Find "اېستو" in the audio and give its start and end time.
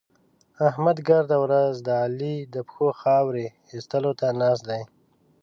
3.71-4.11